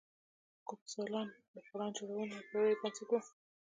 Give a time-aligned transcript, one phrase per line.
[0.67, 3.19] ګوسپلن د پلان جوړونې یو پیاوړی بنسټ و